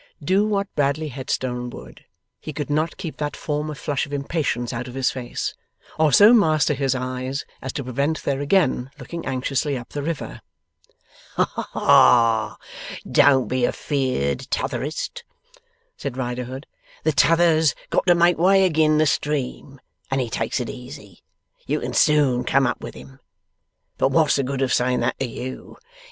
[0.23, 2.05] Do what Bradley Headstone would,
[2.39, 5.53] he could not keep that former flush of impatience out of his face,
[5.99, 10.41] or so master his eyes as to prevent their again looking anxiously up the river.
[11.35, 12.57] 'Ha ha!
[13.11, 15.23] Don't be afeerd, T'otherest,'
[15.97, 16.65] said Riderhood.
[17.03, 19.79] 'The T'other's got to make way agin the stream,
[20.09, 21.21] and he takes it easy.
[21.67, 23.19] You can soon come up with him.
[23.99, 25.77] But wot's the good of saying that to you!